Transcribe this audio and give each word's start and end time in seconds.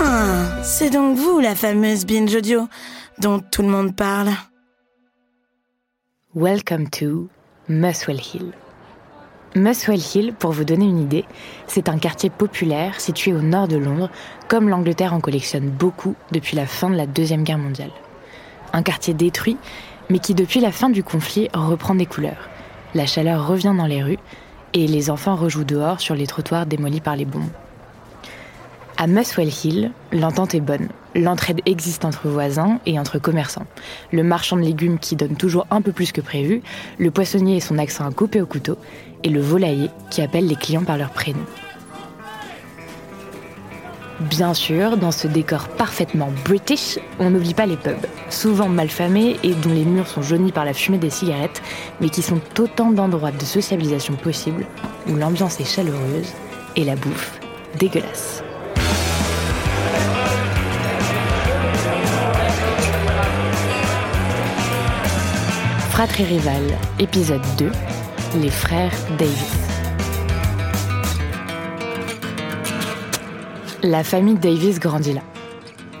Ah, 0.00 0.62
c'est 0.62 0.90
donc 0.90 1.16
vous 1.16 1.40
la 1.40 1.54
fameuse 1.54 2.06
binge 2.06 2.34
audio 2.34 2.68
dont 3.18 3.40
tout 3.40 3.62
le 3.62 3.68
monde 3.68 3.94
parle. 3.94 4.30
Welcome 6.34 6.88
to 6.90 7.28
Muswell 7.68 8.20
Hill. 8.20 8.52
Muswell 9.54 10.00
Hill, 10.00 10.32
pour 10.38 10.52
vous 10.52 10.64
donner 10.64 10.86
une 10.86 10.98
idée, 10.98 11.24
c'est 11.66 11.88
un 11.88 11.98
quartier 11.98 12.30
populaire 12.30 13.00
situé 13.00 13.32
au 13.32 13.42
nord 13.42 13.68
de 13.68 13.76
Londres, 13.76 14.10
comme 14.48 14.68
l'Angleterre 14.68 15.12
en 15.12 15.20
collectionne 15.20 15.68
beaucoup 15.68 16.14
depuis 16.30 16.56
la 16.56 16.66
fin 16.66 16.88
de 16.88 16.96
la 16.96 17.06
Deuxième 17.06 17.44
Guerre 17.44 17.58
mondiale. 17.58 17.92
Un 18.72 18.82
quartier 18.82 19.14
détruit, 19.14 19.58
mais 20.08 20.20
qui 20.20 20.34
depuis 20.34 20.60
la 20.60 20.72
fin 20.72 20.88
du 20.88 21.02
conflit 21.02 21.48
reprend 21.52 21.94
des 21.94 22.06
couleurs. 22.06 22.48
La 22.94 23.06
chaleur 23.06 23.46
revient 23.46 23.74
dans 23.76 23.86
les 23.86 24.02
rues 24.02 24.18
et 24.72 24.86
les 24.86 25.10
enfants 25.10 25.36
rejouent 25.36 25.64
dehors 25.64 26.00
sur 26.00 26.14
les 26.14 26.26
trottoirs 26.26 26.66
démolis 26.66 27.00
par 27.00 27.16
les 27.16 27.26
bombes. 27.26 27.50
À 28.98 29.06
Muswell 29.06 29.48
Hill, 29.48 29.90
l'entente 30.12 30.54
est 30.54 30.60
bonne. 30.60 30.88
L'entraide 31.14 31.60
existe 31.66 32.04
entre 32.04 32.28
voisins 32.28 32.78
et 32.86 32.98
entre 32.98 33.18
commerçants. 33.18 33.66
Le 34.12 34.22
marchand 34.22 34.56
de 34.56 34.62
légumes 34.62 34.98
qui 34.98 35.16
donne 35.16 35.36
toujours 35.36 35.66
un 35.70 35.80
peu 35.80 35.92
plus 35.92 36.12
que 36.12 36.20
prévu, 36.20 36.62
le 36.98 37.10
poissonnier 37.10 37.56
et 37.56 37.60
son 37.60 37.78
accent 37.78 38.06
à 38.06 38.12
couper 38.12 38.40
au 38.40 38.46
couteau, 38.46 38.76
et 39.24 39.28
le 39.28 39.40
volailler 39.40 39.88
qui 40.10 40.22
appelle 40.22 40.46
les 40.46 40.56
clients 40.56 40.84
par 40.84 40.98
leur 40.98 41.10
prénom. 41.10 41.44
Bien 44.20 44.54
sûr, 44.54 44.96
dans 44.96 45.10
ce 45.10 45.26
décor 45.26 45.68
parfaitement 45.68 46.30
british, 46.44 46.98
on 47.18 47.30
n'oublie 47.30 47.54
pas 47.54 47.66
les 47.66 47.76
pubs, 47.76 48.06
souvent 48.30 48.68
mal 48.68 48.88
famés 48.88 49.36
et 49.42 49.54
dont 49.54 49.72
les 49.72 49.84
murs 49.84 50.06
sont 50.06 50.22
jaunis 50.22 50.52
par 50.52 50.64
la 50.64 50.74
fumée 50.74 50.98
des 50.98 51.10
cigarettes, 51.10 51.62
mais 52.00 52.08
qui 52.08 52.22
sont 52.22 52.40
autant 52.58 52.92
d'endroits 52.92 53.32
de 53.32 53.44
socialisation 53.44 54.14
possibles 54.14 54.66
où 55.08 55.16
l'ambiance 55.16 55.58
est 55.60 55.64
chaleureuse 55.64 56.32
et 56.76 56.84
la 56.84 56.94
bouffe 56.94 57.40
dégueulasse. 57.78 58.44
Fratrie 66.04 66.40
épisode 66.98 67.44
2, 67.58 67.70
les 68.40 68.50
frères 68.50 68.90
Davis. 69.18 69.68
La 73.84 74.02
famille 74.02 74.34
Davis 74.34 74.80
grandit 74.80 75.12
là. 75.12 75.20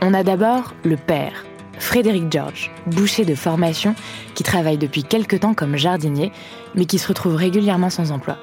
On 0.00 0.12
a 0.12 0.24
d'abord 0.24 0.74
le 0.82 0.96
père, 0.96 1.44
Frédéric 1.78 2.32
George, 2.32 2.72
boucher 2.86 3.24
de 3.24 3.36
formation, 3.36 3.94
qui 4.34 4.42
travaille 4.42 4.76
depuis 4.76 5.04
quelque 5.04 5.36
temps 5.36 5.54
comme 5.54 5.76
jardinier, 5.76 6.32
mais 6.74 6.86
qui 6.86 6.98
se 6.98 7.06
retrouve 7.06 7.36
régulièrement 7.36 7.88
sans 7.88 8.10
emploi. 8.10 8.38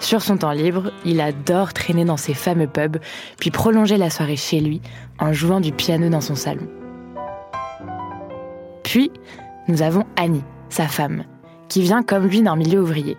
Sur 0.00 0.22
son 0.22 0.38
temps 0.38 0.52
libre, 0.52 0.92
il 1.04 1.20
adore 1.20 1.74
traîner 1.74 2.06
dans 2.06 2.16
ses 2.16 2.32
fameux 2.32 2.68
pubs, 2.68 3.00
puis 3.38 3.50
prolonger 3.50 3.98
la 3.98 4.08
soirée 4.08 4.36
chez 4.36 4.60
lui 4.60 4.80
en 5.18 5.34
jouant 5.34 5.60
du 5.60 5.72
piano 5.72 6.08
dans 6.08 6.22
son 6.22 6.36
salon. 6.36 6.66
Puis, 8.82 9.12
nous 9.68 9.82
avons 9.82 10.06
Annie, 10.16 10.42
sa 10.70 10.88
femme, 10.88 11.24
qui 11.68 11.82
vient 11.82 12.02
comme 12.02 12.26
lui 12.26 12.42
d'un 12.42 12.56
milieu 12.56 12.80
ouvrier. 12.80 13.16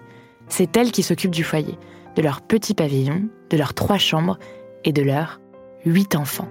C'est 0.48 0.76
elle 0.76 0.92
qui 0.92 1.04
s'occupe 1.04 1.32
du 1.32 1.44
foyer, 1.44 1.78
de 2.16 2.22
leur 2.22 2.42
petit 2.42 2.74
pavillon, 2.74 3.30
de 3.50 3.58
leurs 3.58 3.74
trois 3.74 3.98
chambres 3.98 4.40
et 4.84 4.92
de 4.92 5.02
leurs 5.02 5.40
huit 5.86 6.16
enfants. 6.16 6.50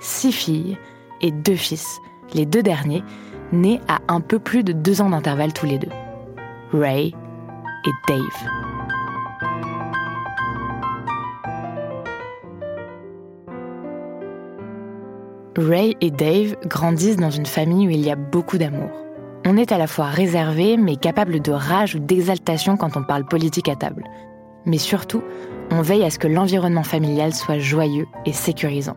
Six 0.00 0.32
filles 0.32 0.78
et 1.20 1.32
deux 1.32 1.56
fils, 1.56 1.98
les 2.34 2.46
deux 2.46 2.62
derniers, 2.62 3.02
nés 3.52 3.80
à 3.88 3.98
un 4.08 4.20
peu 4.20 4.38
plus 4.38 4.62
de 4.62 4.72
deux 4.72 5.00
ans 5.00 5.10
d'intervalle 5.10 5.52
tous 5.52 5.66
les 5.66 5.78
deux. 5.78 5.90
Ray 6.72 7.14
et 7.86 7.90
Dave. 8.08 8.50
Ray 15.56 15.96
et 16.02 16.10
Dave 16.10 16.56
grandissent 16.66 17.16
dans 17.16 17.30
une 17.30 17.46
famille 17.46 17.86
où 17.86 17.90
il 17.90 18.04
y 18.04 18.10
a 18.10 18.16
beaucoup 18.16 18.58
d'amour. 18.58 19.05
On 19.48 19.56
est 19.56 19.70
à 19.70 19.78
la 19.78 19.86
fois 19.86 20.06
réservé, 20.06 20.76
mais 20.76 20.96
capable 20.96 21.40
de 21.40 21.52
rage 21.52 21.94
ou 21.94 22.00
d'exaltation 22.00 22.76
quand 22.76 22.96
on 22.96 23.04
parle 23.04 23.24
politique 23.24 23.68
à 23.68 23.76
table. 23.76 24.02
Mais 24.64 24.76
surtout, 24.76 25.22
on 25.70 25.82
veille 25.82 26.02
à 26.02 26.10
ce 26.10 26.18
que 26.18 26.26
l'environnement 26.26 26.82
familial 26.82 27.32
soit 27.32 27.60
joyeux 27.60 28.08
et 28.24 28.32
sécurisant. 28.32 28.96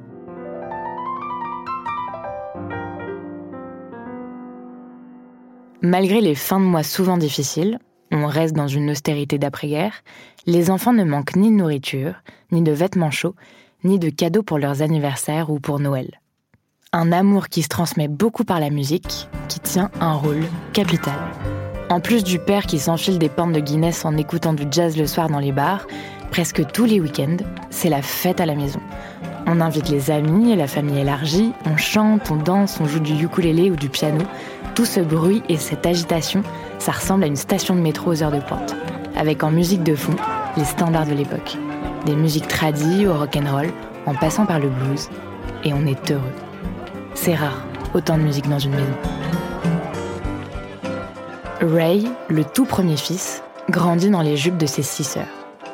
Malgré 5.84 6.20
les 6.20 6.34
fins 6.34 6.60
de 6.60 6.66
mois 6.66 6.82
souvent 6.82 7.18
difficiles, 7.18 7.78
on 8.12 8.26
reste 8.26 8.56
dans 8.56 8.68
une 8.68 8.90
austérité 8.90 9.38
d'après-guerre, 9.38 10.02
les 10.48 10.72
enfants 10.72 10.94
ne 10.94 11.04
manquent 11.04 11.36
ni 11.36 11.52
de 11.52 11.58
nourriture, 11.58 12.16
ni 12.52 12.64
de 12.64 12.72
vêtements 12.72 13.12
chauds, 13.12 13.36
ni 13.84 14.00
de 14.00 14.10
cadeaux 14.10 14.42
pour 14.42 14.58
leurs 14.58 14.82
anniversaires 14.82 15.52
ou 15.52 15.60
pour 15.60 15.80
Noël. 15.80 16.20
Un 16.92 17.12
amour 17.12 17.50
qui 17.50 17.62
se 17.62 17.68
transmet 17.68 18.08
beaucoup 18.08 18.44
par 18.44 18.60
la 18.60 18.72
musique, 18.72 19.30
qui 19.48 19.60
tient 19.60 19.92
un 20.02 20.14
rôle 20.14 20.42
capital. 20.74 21.14
En 21.92 22.00
plus 22.00 22.24
du 22.24 22.40
père 22.40 22.66
qui 22.66 22.80
s'enfile 22.80 23.20
des 23.20 23.30
pintes 23.30 23.52
de 23.52 23.60
Guinness 23.60 24.06
en 24.06 24.18
écoutant 24.18 24.54
du 24.54 24.64
jazz 24.72 24.98
le 24.98 25.06
soir 25.06 25.30
dans 25.30 25.38
les 25.38 25.52
bars, 25.52 25.86
presque 26.32 26.66
tous 26.72 26.86
les 26.86 27.00
week-ends, 27.00 27.38
c'est 27.70 27.90
la 27.90 28.02
fête 28.02 28.42
à 28.42 28.48
la 28.48 28.56
maison. 28.56 28.80
On 29.46 29.62
invite 29.62 29.90
les 29.90 30.10
amis 30.10 30.52
et 30.52 30.56
la 30.56 30.66
famille 30.66 30.98
élargie, 30.98 31.52
on 31.68 31.78
chante, 31.78 32.32
on 32.32 32.38
danse, 32.38 32.80
on 32.82 32.88
joue 32.88 33.02
du 33.02 33.24
ukulélé 33.24 33.70
ou 33.70 33.76
du 33.76 33.90
piano. 33.90 34.26
Tout 34.74 34.86
ce 34.86 35.00
bruit 35.00 35.44
et 35.48 35.58
cette 35.58 35.86
agitation, 35.86 36.42
ça 36.80 36.94
ressemble 36.94 37.24
à 37.24 37.28
une 37.28 37.36
station 37.36 37.76
de 37.76 37.82
métro 37.82 38.14
aux 38.14 38.24
heures 38.24 38.32
de 38.32 38.40
pointe, 38.40 38.76
avec 39.16 39.44
en 39.44 39.52
musique 39.52 39.84
de 39.84 39.94
fond 39.94 40.16
les 40.58 40.66
standards 40.66 41.06
de 41.06 41.14
l'époque. 41.14 41.56
Des 42.08 42.16
musiques 42.16 42.48
tradies 42.48 43.06
au 43.06 43.14
rock'n'roll, 43.14 43.70
en 44.08 44.16
passant 44.16 44.48
par 44.48 44.58
le 44.58 44.70
blues, 44.70 45.08
et 45.64 45.72
on 45.72 45.86
est 45.86 46.10
heureux. 46.10 46.49
C'est 47.14 47.36
rare, 47.36 47.66
autant 47.94 48.18
de 48.18 48.24
musique 48.24 48.50
dans 48.50 48.60
une 48.60 48.72
maison. 48.72 48.98
Ray, 51.62 52.08
le 52.30 52.44
tout 52.46 52.66
premier 52.66 52.96
fils, 52.96 53.44
grandit 53.70 54.10
dans 54.10 54.22
les 54.22 54.38
jupes 54.38 54.58
de 54.58 54.66
ses 54.66 54.84
six 54.84 55.04
sœurs. 55.04 55.28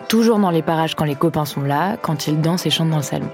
Toujours 0.07 0.39
dans 0.39 0.49
les 0.49 0.61
parages 0.61 0.95
quand 0.95 1.05
les 1.05 1.15
copains 1.15 1.45
sont 1.45 1.61
là, 1.61 1.97
quand 1.97 2.27
il 2.27 2.41
danse 2.41 2.65
et 2.65 2.69
chante 2.69 2.89
dans 2.89 2.97
le 2.97 3.03
salon. 3.03 3.29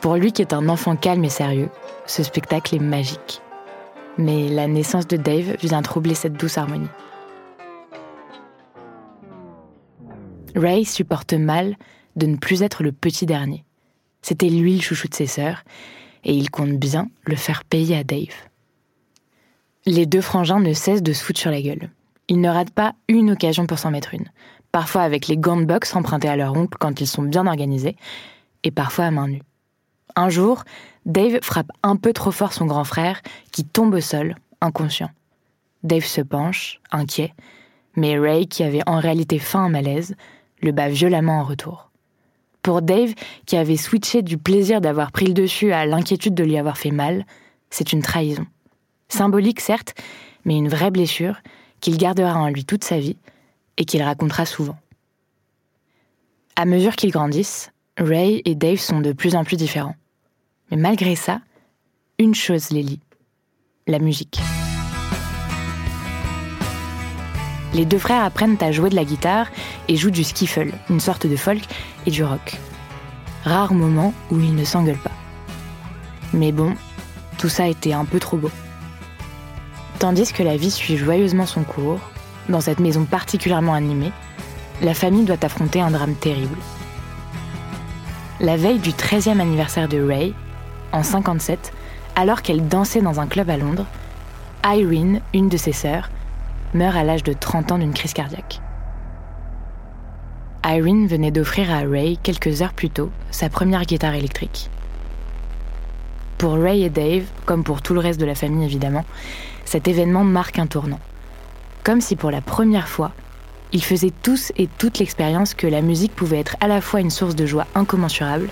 Pour 0.00 0.16
lui 0.16 0.32
qui 0.32 0.42
est 0.42 0.52
un 0.52 0.68
enfant 0.68 0.96
calme 0.96 1.24
et 1.24 1.30
sérieux, 1.30 1.70
ce 2.06 2.22
spectacle 2.22 2.74
est 2.74 2.80
magique. 2.80 3.40
Mais 4.18 4.48
la 4.48 4.66
naissance 4.66 5.06
de 5.06 5.16
Dave 5.16 5.56
vient 5.60 5.82
troubler 5.82 6.14
cette 6.14 6.34
douce 6.34 6.58
harmonie. 6.58 6.88
Ray 10.54 10.84
supporte 10.84 11.32
mal 11.32 11.76
de 12.16 12.26
ne 12.26 12.36
plus 12.36 12.62
être 12.62 12.82
le 12.82 12.92
petit 12.92 13.26
dernier. 13.26 13.64
C'était 14.20 14.48
lui 14.48 14.76
le 14.76 14.82
chouchou 14.82 15.08
de 15.08 15.14
ses 15.14 15.26
sœurs, 15.26 15.64
et 16.24 16.34
il 16.34 16.50
compte 16.50 16.78
bien 16.78 17.08
le 17.24 17.36
faire 17.36 17.64
payer 17.64 17.96
à 17.96 18.04
Dave. 18.04 18.34
Les 19.84 20.06
deux 20.06 20.20
frangins 20.20 20.60
ne 20.60 20.72
cessent 20.72 21.02
de 21.02 21.12
se 21.12 21.24
foutre 21.24 21.40
sur 21.40 21.50
la 21.50 21.60
gueule. 21.60 21.90
Ils 22.28 22.40
ne 22.40 22.48
ratent 22.48 22.70
pas 22.70 22.94
une 23.08 23.32
occasion 23.32 23.66
pour 23.66 23.78
s'en 23.78 23.90
mettre 23.90 24.14
une. 24.14 24.30
Parfois 24.70 25.02
avec 25.02 25.26
les 25.26 25.36
gants 25.36 25.56
de 25.56 25.64
boxe 25.64 25.94
empruntés 25.96 26.28
à 26.28 26.36
leur 26.36 26.56
oncle 26.56 26.78
quand 26.78 27.00
ils 27.00 27.06
sont 27.06 27.22
bien 27.22 27.46
organisés, 27.46 27.96
et 28.62 28.70
parfois 28.70 29.06
à 29.06 29.10
main 29.10 29.28
nue. 29.28 29.42
Un 30.14 30.28
jour, 30.28 30.64
Dave 31.04 31.40
frappe 31.42 31.72
un 31.82 31.96
peu 31.96 32.12
trop 32.12 32.30
fort 32.30 32.52
son 32.52 32.66
grand 32.66 32.84
frère, 32.84 33.20
qui 33.50 33.64
tombe 33.64 33.94
au 33.94 34.00
sol, 34.00 34.36
inconscient. 34.60 35.10
Dave 35.82 36.04
se 36.04 36.20
penche, 36.20 36.80
inquiet, 36.92 37.34
mais 37.96 38.18
Ray, 38.18 38.46
qui 38.46 38.62
avait 38.62 38.82
en 38.86 38.98
réalité 38.98 39.38
faim 39.38 39.64
un 39.64 39.68
malaise, 39.68 40.14
le 40.62 40.72
bat 40.72 40.88
violemment 40.88 41.40
en 41.40 41.44
retour. 41.44 41.90
Pour 42.62 42.80
Dave, 42.80 43.14
qui 43.46 43.56
avait 43.56 43.76
switché 43.76 44.22
du 44.22 44.38
plaisir 44.38 44.80
d'avoir 44.80 45.10
pris 45.10 45.26
le 45.26 45.34
dessus 45.34 45.72
à 45.72 45.84
l'inquiétude 45.84 46.34
de 46.34 46.44
lui 46.44 46.56
avoir 46.56 46.78
fait 46.78 46.92
mal, 46.92 47.26
c'est 47.70 47.92
une 47.92 48.02
trahison. 48.02 48.46
Symbolique 49.08 49.60
certes, 49.60 49.94
mais 50.44 50.56
une 50.56 50.68
vraie 50.68 50.90
blessure 50.90 51.36
qu'il 51.80 51.98
gardera 51.98 52.38
en 52.38 52.48
lui 52.48 52.64
toute 52.64 52.84
sa 52.84 52.98
vie 52.98 53.16
et 53.76 53.84
qu'il 53.84 54.02
racontera 54.02 54.46
souvent. 54.46 54.78
À 56.54 56.64
mesure 56.64 56.94
qu'ils 56.94 57.10
grandissent, 57.10 57.72
Ray 57.98 58.42
et 58.44 58.54
Dave 58.54 58.78
sont 58.78 59.00
de 59.00 59.12
plus 59.12 59.34
en 59.34 59.44
plus 59.44 59.56
différents. 59.56 59.96
Mais 60.70 60.76
malgré 60.76 61.16
ça, 61.16 61.40
une 62.18 62.34
chose 62.34 62.70
les 62.70 62.82
lie, 62.82 63.00
la 63.86 63.98
musique. 63.98 64.38
Les 67.74 67.86
deux 67.86 67.98
frères 67.98 68.24
apprennent 68.24 68.58
à 68.60 68.70
jouer 68.70 68.90
de 68.90 68.94
la 68.94 69.04
guitare 69.04 69.46
et 69.88 69.96
jouent 69.96 70.10
du 70.10 70.24
skiffle, 70.24 70.72
une 70.90 71.00
sorte 71.00 71.26
de 71.26 71.36
folk, 71.36 71.62
et 72.06 72.10
du 72.10 72.22
rock. 72.22 72.58
Rare 73.44 73.72
moment 73.72 74.12
où 74.30 74.38
ils 74.38 74.54
ne 74.54 74.64
s'engueulent 74.64 74.96
pas. 74.96 75.10
Mais 76.32 76.52
bon, 76.52 76.74
tout 77.38 77.48
ça 77.48 77.66
était 77.68 77.92
un 77.92 78.04
peu 78.04 78.18
trop 78.18 78.36
beau. 78.36 78.50
Tandis 79.98 80.32
que 80.32 80.42
la 80.42 80.56
vie 80.56 80.70
suit 80.70 80.96
joyeusement 80.96 81.46
son 81.46 81.62
cours, 81.62 82.00
dans 82.48 82.60
cette 82.60 82.80
maison 82.80 83.04
particulièrement 83.04 83.74
animée, 83.74 84.12
la 84.82 84.94
famille 84.94 85.24
doit 85.24 85.44
affronter 85.44 85.80
un 85.80 85.90
drame 85.90 86.14
terrible. 86.14 86.56
La 88.40 88.56
veille 88.56 88.80
du 88.80 88.90
13e 88.90 89.40
anniversaire 89.40 89.88
de 89.88 90.02
Ray, 90.02 90.34
en 90.92 91.02
57, 91.02 91.72
alors 92.16 92.42
qu'elle 92.42 92.66
dansait 92.66 93.00
dans 93.00 93.20
un 93.20 93.26
club 93.26 93.48
à 93.48 93.56
Londres, 93.56 93.86
Irene, 94.64 95.20
une 95.32 95.48
de 95.48 95.56
ses 95.56 95.72
sœurs, 95.72 96.10
meurt 96.74 96.96
à 96.96 97.04
l'âge 97.04 97.22
de 97.22 97.32
30 97.32 97.72
ans 97.72 97.78
d'une 97.78 97.92
crise 97.92 98.12
cardiaque. 98.12 98.60
Irene 100.64 101.06
venait 101.06 101.30
d'offrir 101.30 101.70
à 101.72 101.80
Ray, 101.80 102.18
quelques 102.18 102.62
heures 102.62 102.72
plus 102.72 102.90
tôt, 102.90 103.10
sa 103.30 103.48
première 103.48 103.84
guitare 103.84 104.14
électrique. 104.14 104.70
Pour 106.38 106.54
Ray 106.54 106.84
et 106.84 106.90
Dave, 106.90 107.24
comme 107.46 107.64
pour 107.64 107.82
tout 107.82 107.94
le 107.94 108.00
reste 108.00 108.20
de 108.20 108.26
la 108.26 108.34
famille 108.34 108.64
évidemment, 108.64 109.04
cet 109.64 109.88
événement 109.88 110.24
marque 110.24 110.58
un 110.58 110.66
tournant. 110.66 111.00
Comme 111.84 112.00
si 112.00 112.16
pour 112.16 112.30
la 112.30 112.40
première 112.40 112.88
fois, 112.88 113.12
ils 113.72 113.82
faisaient 113.82 114.12
tous 114.22 114.52
et 114.56 114.68
toute 114.78 114.98
l'expérience 114.98 115.54
que 115.54 115.66
la 115.66 115.82
musique 115.82 116.14
pouvait 116.14 116.40
être 116.40 116.56
à 116.60 116.68
la 116.68 116.80
fois 116.80 117.00
une 117.00 117.10
source 117.10 117.34
de 117.34 117.46
joie 117.46 117.66
incommensurable 117.74 118.48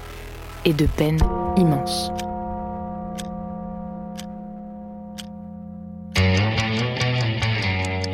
et 0.65 0.73
de 0.73 0.87
peine 0.87 1.21
immense.« 1.57 2.11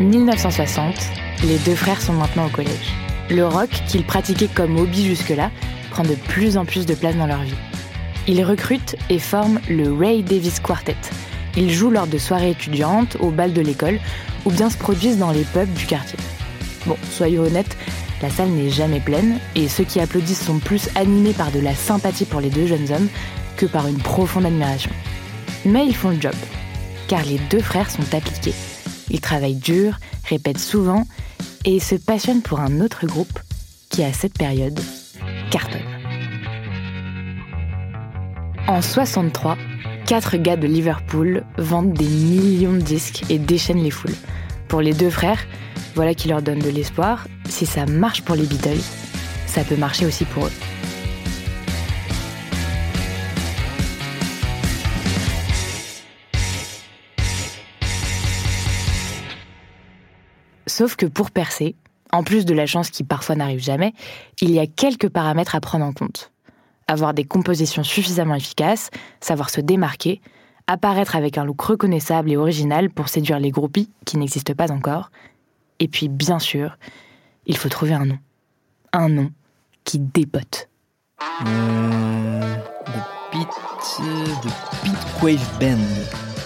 1960, 0.01 0.95
les 1.45 1.57
deux 1.59 1.75
frères 1.75 2.03
sont 2.03 2.13
maintenant 2.13 2.47
au 2.47 2.51
collège. 2.51 2.93
Le 3.31 3.47
rock, 3.47 3.71
qu'ils 3.89 4.05
pratiquaient 4.05 4.47
comme 4.47 4.77
hobby 4.77 5.07
jusque-là, 5.07 5.51
prend 5.91 6.03
de 6.03 6.15
plus 6.15 6.59
en 6.59 6.67
plus 6.67 6.85
de 6.85 6.95
place 6.95 7.17
dans 7.17 7.27
leur 7.27 7.43
vie. 7.43 7.55
Ils 8.29 8.45
recrutent 8.45 8.97
et 9.09 9.19
forment 9.19 9.59
le 9.71 9.91
Ray 9.93 10.23
Davis 10.23 10.61
Quartet. 10.61 10.97
Ils 11.57 11.73
jouent 11.73 11.91
lors 11.91 12.07
de 12.07 12.19
soirées 12.19 12.51
étudiantes, 12.51 13.17
au 13.21 13.31
bal 13.31 13.55
de 13.55 13.63
l'école, 13.63 13.99
ou 14.45 14.51
bien 14.51 14.69
se 14.69 14.77
produisent 14.77 15.19
dans 15.19 15.31
les 15.31 15.45
pubs 15.45 15.73
du 15.73 15.87
quartier. 15.87 16.19
Bon, 16.85 16.97
soyons 17.11 17.45
honnêtes, 17.45 17.77
la 18.21 18.29
salle 18.29 18.51
n'est 18.51 18.71
jamais 18.71 19.01
pleine, 19.01 19.39
et 19.55 19.67
ceux 19.67 19.85
qui 19.85 20.01
applaudissent 20.01 20.45
sont 20.45 20.59
plus 20.59 20.91
animés 20.95 21.33
par 21.33 21.51
de 21.51 21.61
la 21.61 21.75
sympathie 21.75 22.27
pour 22.27 22.41
les 22.41 22.51
deux 22.51 22.67
jeunes 22.67 22.93
hommes 22.93 23.09
que 23.57 23.65
par 23.65 23.87
une 23.87 23.99
profonde 23.99 24.45
admiration. 24.45 24.91
Mais 25.65 25.87
ils 25.87 25.97
font 25.97 26.11
le 26.11 26.21
job, 26.21 26.35
car 27.09 27.25
les 27.25 27.41
deux 27.51 27.63
frères 27.63 27.91
sont 27.91 28.15
appliqués. 28.15 28.55
Ils 29.11 29.21
travaillent 29.21 29.55
dur, 29.55 29.99
répètent 30.25 30.59
souvent 30.59 31.07
et 31.65 31.81
se 31.81 31.95
passionnent 31.95 32.43
pour 32.43 32.61
un 32.61 32.81
autre 32.81 33.07
groupe 33.07 33.39
qui, 33.91 34.03
à 34.03 34.13
cette 34.13 34.37
période, 34.37 34.79
cartonne. 35.51 35.81
En 38.69 38.83
63, 38.83 39.57
quatre 40.07 40.37
gars 40.37 40.57
de 40.57 40.67
Liverpool 40.67 41.45
vendent 41.57 41.93
des 41.93 42.05
millions 42.05 42.73
de 42.73 42.81
disques 42.81 43.23
et 43.31 43.39
déchaînent 43.39 43.83
les 43.83 43.91
foules. 43.91 44.15
Pour 44.69 44.81
les 44.81 44.93
deux 44.93 45.11
frères, 45.11 45.47
voilà 45.95 46.15
qui 46.15 46.29
leur 46.29 46.43
donne 46.43 46.59
de 46.59 46.71
l'espoir. 46.71 47.29
Si 47.49 47.65
ça 47.65 47.87
marche 47.87 48.23
pour 48.23 48.35
les 48.35 48.45
Beatles, 48.45 48.83
ça 49.47 49.63
peut 49.63 49.77
marcher 49.77 50.05
aussi 50.05 50.25
pour 50.25 50.47
eux. 50.47 50.53
Sauf 60.77 60.95
que 60.95 61.07
pour 61.07 61.31
percer, 61.31 61.75
en 62.13 62.23
plus 62.23 62.45
de 62.45 62.53
la 62.53 62.67
chance 62.67 62.91
qui 62.91 63.03
parfois 63.03 63.35
n'arrive 63.35 63.63
jamais, 63.63 63.95
il 64.43 64.51
y 64.51 64.59
a 64.59 64.67
quelques 64.67 65.09
paramètres 65.09 65.55
à 65.55 65.61
prendre 65.63 65.87
en 65.87 65.95
compte. 65.95 66.31
Avoir 66.87 67.15
des 67.15 67.25
compositions 67.25 67.83
suffisamment 67.83 68.35
efficaces, 68.35 68.91
savoir 69.23 69.49
se 69.49 69.63
démarquer, 69.63 70.21
apparaître 70.67 71.17
avec 71.17 71.39
un 71.39 71.47
look 71.47 71.63
reconnaissable 71.63 72.31
et 72.31 72.37
original 72.37 72.91
pour 72.91 73.09
séduire 73.09 73.41
les 73.41 73.51
groupies 73.51 73.89
qui 74.05 74.19
n'existent 74.19 74.53
pas 74.53 74.71
encore. 74.71 75.11
Et 75.79 75.89
puis, 75.89 76.11
bien 76.11 76.39
sûr, 76.39 76.77
il 77.47 77.57
faut 77.57 77.71
trouver 77.71 77.95
un 77.95 78.05
nom. 78.05 78.19
Un 78.93 79.09
nom 79.09 79.31
qui 79.85 79.99
dépote. 79.99 80.69
Euh, 81.47 82.55
the 82.85 83.33
Pit, 83.33 83.49
the 84.43 84.85
Pit 84.85 85.23
Wave 85.23 85.59
Band. 85.59 85.79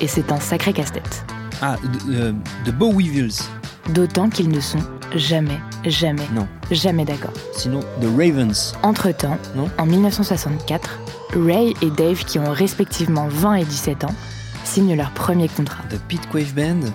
Et 0.01 0.07
c'est 0.07 0.31
un 0.31 0.39
sacré 0.39 0.73
casse-tête. 0.73 1.25
Ah, 1.61 1.77
The, 2.07 2.11
euh, 2.11 2.33
Bow 2.79 2.93
Weevils. 2.93 3.43
D'autant 3.89 4.29
qu'ils 4.29 4.51
ne 4.51 4.61
sont 4.61 4.79
jamais, 5.17 5.59
jamais, 5.85 6.27
Non. 6.33 6.47
jamais 6.71 7.05
d'accord. 7.05 7.33
Sinon, 7.53 7.81
The 8.01 8.07
Ravens. 8.17 8.75
Entre-temps, 8.83 9.39
Non. 9.57 9.69
en 9.79 9.87
1964, 9.87 10.99
Ray 11.35 11.75
et 11.83 11.91
Dave, 11.91 12.25
qui 12.25 12.39
ont 12.39 12.53
respectivement 12.53 13.27
20 13.29 13.55
et 13.55 13.65
17 13.65 14.05
ans, 14.05 14.15
signent 14.65 14.97
leur 14.97 15.11
premier 15.13 15.49
contrat. 15.49 15.83
The 15.91 15.99
Pit 16.09 16.21
Wave 16.33 16.55
Band. 16.55 16.89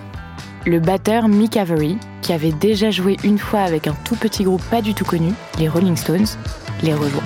Le 0.64 0.80
batteur 0.80 1.28
Mick 1.28 1.56
Avery, 1.56 1.98
qui 2.22 2.32
avait 2.32 2.52
déjà 2.52 2.90
joué 2.90 3.16
une 3.24 3.38
fois 3.38 3.60
avec 3.60 3.86
un 3.86 3.94
tout 4.04 4.16
petit 4.16 4.42
groupe 4.44 4.62
pas 4.70 4.82
du 4.82 4.94
tout 4.94 5.04
connu, 5.04 5.32
les 5.58 5.68
Rolling 5.68 5.96
Stones, 5.96 6.26
les 6.82 6.94
rejoint. 6.94 7.22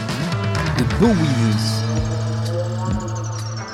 The 0.77 1.01
Bow 1.01 1.07
Weevils. 1.07 1.85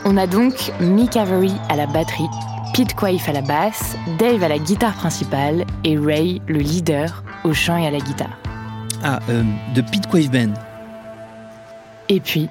On 0.04 0.16
a 0.16 0.26
donc 0.26 0.72
Mick 0.80 1.16
Avery 1.16 1.52
à 1.68 1.74
la 1.76 1.86
batterie, 1.86 2.28
Pete 2.76 2.94
Quaife 2.94 3.26
à 3.26 3.32
la 3.32 3.40
basse, 3.40 3.96
Dave 4.19 4.43
à 4.43 4.49
la 4.49 4.58
guitare 4.58 4.93
principale 4.93 5.64
et 5.82 5.96
Ray, 5.96 6.43
le 6.46 6.58
leader, 6.58 7.25
au 7.43 7.55
chant 7.55 7.78
et 7.78 7.87
à 7.87 7.90
la 7.90 8.00
guitare. 8.00 8.38
Ah, 9.02 9.19
euh, 9.31 9.43
The 9.75 9.81
Pit 9.90 10.05
Wave 10.12 10.28
Band. 10.28 10.52
Et 12.11 12.20
puis, 12.20 12.50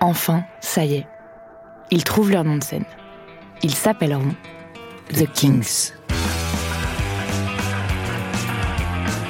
enfin, 0.00 0.42
ça 0.58 0.84
y 0.84 0.94
est, 0.94 1.06
ils 1.92 2.02
trouvent 2.02 2.32
leur 2.32 2.42
nom 2.42 2.56
de 2.56 2.64
scène. 2.64 2.84
Ils 3.62 3.72
s'appelleront 3.76 4.34
The 5.10 5.32
Kings. 5.32 5.92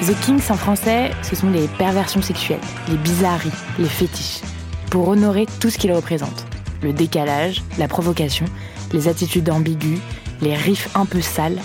The 0.01 0.19
Kings 0.21 0.49
en 0.49 0.55
français, 0.55 1.11
ce 1.21 1.35
sont 1.35 1.51
les 1.51 1.67
perversions 1.77 2.23
sexuelles, 2.23 2.61
les 2.87 2.97
bizarreries, 2.97 3.51
les 3.77 3.89
fétiches, 3.89 4.41
pour 4.89 5.07
honorer 5.07 5.45
tout 5.59 5.69
ce 5.69 5.77
qu'ils 5.77 5.93
représentent. 5.93 6.47
Le 6.81 6.93
décalage, 6.93 7.61
la 7.77 7.87
provocation, 7.87 8.45
les 8.93 9.07
attitudes 9.07 9.49
ambiguës, 9.49 9.99
les 10.41 10.55
riffs 10.55 10.89
un 10.95 11.05
peu 11.05 11.21
sales 11.21 11.59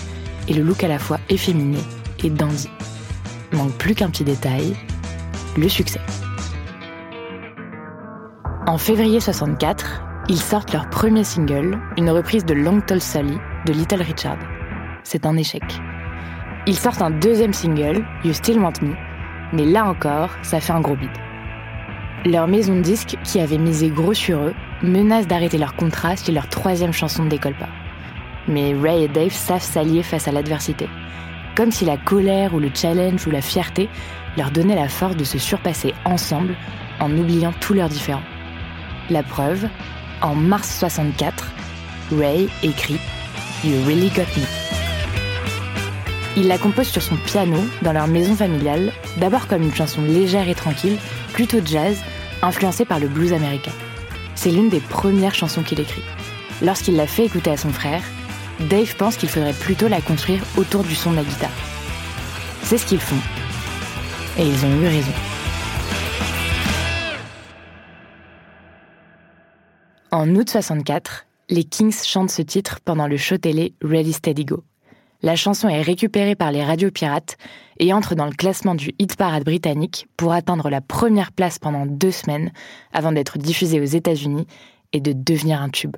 et 0.47 0.53
le 0.53 0.63
look 0.63 0.83
à 0.83 0.87
la 0.87 0.99
fois 0.99 1.19
efféminé 1.29 1.79
et 2.23 2.29
dandy. 2.29 2.69
Manque 3.53 3.73
plus 3.73 3.95
qu'un 3.95 4.09
petit 4.09 4.23
détail, 4.23 4.75
le 5.57 5.67
succès. 5.67 5.99
En 8.67 8.77
février 8.77 9.19
64, 9.19 10.03
ils 10.29 10.39
sortent 10.39 10.71
leur 10.71 10.89
premier 10.89 11.23
single, 11.23 11.79
une 11.97 12.09
reprise 12.09 12.45
de 12.45 12.53
Long 12.53 12.79
Tall 12.79 13.01
Sally 13.01 13.37
de 13.65 13.73
Little 13.73 14.01
Richard. 14.01 14.37
C'est 15.03 15.25
un 15.25 15.35
échec. 15.35 15.63
Ils 16.67 16.77
sortent 16.77 17.01
un 17.01 17.09
deuxième 17.09 17.53
single, 17.53 18.05
You 18.23 18.33
Still 18.33 18.59
Want 18.59 18.73
Me, 18.81 18.93
mais 19.51 19.65
là 19.65 19.85
encore, 19.85 20.29
ça 20.43 20.59
fait 20.59 20.73
un 20.73 20.79
gros 20.79 20.95
bide. 20.95 21.09
Leur 22.23 22.47
maison 22.47 22.75
de 22.75 22.81
disques, 22.81 23.17
qui 23.23 23.39
avait 23.39 23.57
misé 23.57 23.89
gros 23.89 24.13
sur 24.13 24.39
eux, 24.39 24.53
menace 24.83 25.27
d'arrêter 25.27 25.57
leur 25.57 25.75
contrat 25.75 26.15
si 26.15 26.31
leur 26.31 26.47
troisième 26.47 26.93
chanson 26.93 27.23
ne 27.23 27.29
décolle 27.29 27.55
pas. 27.55 27.69
Mais 28.47 28.73
Ray 28.73 29.03
et 29.03 29.07
Dave 29.07 29.31
savent 29.31 29.61
s'allier 29.61 30.03
face 30.03 30.27
à 30.27 30.31
l'adversité. 30.31 30.89
Comme 31.55 31.71
si 31.71 31.85
la 31.85 31.97
colère 31.97 32.53
ou 32.53 32.59
le 32.59 32.71
challenge 32.73 33.27
ou 33.27 33.31
la 33.31 33.41
fierté 33.41 33.89
leur 34.37 34.51
donnaient 34.51 34.75
la 34.75 34.89
force 34.89 35.17
de 35.17 35.23
se 35.23 35.37
surpasser 35.37 35.93
ensemble 36.05 36.55
en 36.99 37.11
oubliant 37.11 37.53
tous 37.59 37.73
leurs 37.73 37.89
différends. 37.89 38.23
La 39.09 39.23
preuve, 39.23 39.67
en 40.21 40.35
mars 40.35 40.77
64, 40.79 41.51
Ray 42.17 42.49
écrit 42.63 42.99
You 43.63 43.73
Really 43.85 44.09
Got 44.09 44.21
Me. 44.37 44.45
Il 46.37 46.47
la 46.47 46.57
compose 46.57 46.87
sur 46.87 47.01
son 47.01 47.17
piano 47.17 47.57
dans 47.81 47.91
leur 47.91 48.07
maison 48.07 48.35
familiale, 48.35 48.93
d'abord 49.17 49.47
comme 49.47 49.63
une 49.63 49.75
chanson 49.75 50.01
légère 50.01 50.47
et 50.47 50.55
tranquille, 50.55 50.97
plutôt 51.33 51.59
jazz, 51.63 52.01
influencée 52.41 52.85
par 52.85 52.99
le 52.99 53.07
blues 53.07 53.33
américain. 53.33 53.71
C'est 54.43 54.49
l'une 54.49 54.69
des 54.69 54.79
premières 54.79 55.35
chansons 55.35 55.61
qu'il 55.61 55.79
écrit. 55.79 56.01
Lorsqu'il 56.63 56.95
l'a 56.95 57.05
fait 57.05 57.25
écouter 57.27 57.51
à 57.51 57.57
son 57.57 57.69
frère, 57.69 58.01
Dave 58.71 58.95
pense 58.95 59.15
qu'il 59.15 59.29
faudrait 59.29 59.53
plutôt 59.53 59.87
la 59.87 60.01
construire 60.01 60.41
autour 60.57 60.83
du 60.83 60.95
son 60.95 61.11
de 61.11 61.17
la 61.17 61.23
guitare. 61.23 61.51
C'est 62.63 62.79
ce 62.79 62.87
qu'ils 62.87 62.99
font. 62.99 63.21
Et 64.39 64.47
ils 64.47 64.65
ont 64.65 64.81
eu 64.81 64.87
raison. 64.87 65.11
En 70.09 70.27
août 70.35 70.49
64, 70.49 71.27
les 71.49 71.63
Kings 71.63 72.03
chantent 72.03 72.31
ce 72.31 72.41
titre 72.41 72.79
pendant 72.83 73.05
le 73.05 73.17
show 73.17 73.37
télé 73.37 73.75
Ready 73.83 74.13
Steady 74.13 74.45
Go. 74.45 74.63
La 75.23 75.35
chanson 75.35 75.69
est 75.69 75.81
récupérée 75.83 76.35
par 76.35 76.51
les 76.51 76.63
radios 76.63 76.89
pirates 76.89 77.37
et 77.77 77.93
entre 77.93 78.15
dans 78.15 78.25
le 78.25 78.31
classement 78.31 78.73
du 78.73 78.93
hit 78.97 79.15
parade 79.15 79.43
britannique 79.43 80.07
pour 80.17 80.33
atteindre 80.33 80.69
la 80.69 80.81
première 80.81 81.31
place 81.31 81.59
pendant 81.59 81.85
deux 81.85 82.11
semaines 82.11 82.51
avant 82.91 83.11
d'être 83.11 83.37
diffusée 83.37 83.79
aux 83.79 83.85
États-Unis 83.85 84.47
et 84.93 84.99
de 84.99 85.13
devenir 85.13 85.61
un 85.61 85.69
tube. 85.69 85.95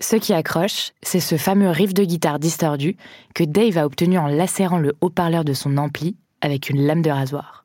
Ce 0.00 0.16
qui 0.16 0.32
accroche, 0.32 0.92
c'est 1.02 1.20
ce 1.20 1.36
fameux 1.36 1.70
riff 1.70 1.94
de 1.94 2.04
guitare 2.04 2.38
distordu 2.38 2.96
que 3.34 3.44
Dave 3.44 3.78
a 3.78 3.86
obtenu 3.86 4.18
en 4.18 4.26
lacérant 4.26 4.78
le 4.78 4.94
haut-parleur 5.00 5.44
de 5.44 5.52
son 5.52 5.76
ampli 5.78 6.16
avec 6.40 6.68
une 6.68 6.84
lame 6.84 7.02
de 7.02 7.10
rasoir. 7.10 7.64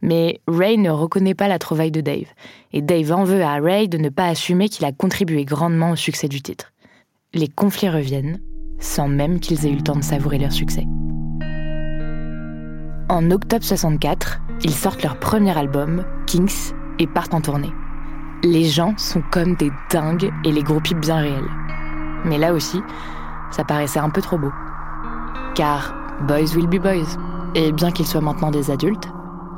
Mais 0.00 0.40
Ray 0.48 0.78
ne 0.78 0.90
reconnaît 0.90 1.36
pas 1.36 1.46
la 1.46 1.60
trouvaille 1.60 1.92
de 1.92 2.00
Dave, 2.00 2.26
et 2.72 2.82
Dave 2.82 3.12
en 3.12 3.22
veut 3.22 3.42
à 3.42 3.60
Ray 3.60 3.88
de 3.88 3.98
ne 3.98 4.08
pas 4.08 4.26
assumer 4.26 4.68
qu'il 4.68 4.84
a 4.84 4.90
contribué 4.90 5.44
grandement 5.44 5.92
au 5.92 5.96
succès 5.96 6.26
du 6.26 6.42
titre. 6.42 6.72
Les 7.32 7.46
conflits 7.46 7.88
reviennent, 7.88 8.40
sans 8.82 9.08
même 9.08 9.40
qu'ils 9.40 9.64
aient 9.64 9.70
eu 9.70 9.76
le 9.76 9.82
temps 9.82 9.96
de 9.96 10.04
savourer 10.04 10.38
leur 10.38 10.52
succès. 10.52 10.86
En 13.08 13.30
octobre 13.30 13.64
64, 13.64 14.40
ils 14.64 14.74
sortent 14.74 15.02
leur 15.02 15.18
premier 15.18 15.56
album, 15.56 16.04
Kings, 16.26 16.72
et 16.98 17.06
partent 17.06 17.34
en 17.34 17.40
tournée. 17.40 17.72
Les 18.42 18.64
gens 18.64 18.94
sont 18.96 19.22
comme 19.30 19.54
des 19.54 19.70
dingues 19.90 20.30
et 20.44 20.52
les 20.52 20.62
groupies 20.62 20.94
bien 20.94 21.16
réels. 21.16 21.48
Mais 22.24 22.38
là 22.38 22.52
aussi, 22.52 22.80
ça 23.50 23.64
paraissait 23.64 24.00
un 24.00 24.10
peu 24.10 24.20
trop 24.20 24.38
beau. 24.38 24.52
Car 25.54 25.94
boys 26.26 26.54
will 26.56 26.66
be 26.66 26.80
boys. 26.82 27.18
Et 27.54 27.70
bien 27.72 27.90
qu'ils 27.90 28.06
soient 28.06 28.20
maintenant 28.20 28.50
des 28.50 28.70
adultes, 28.70 29.08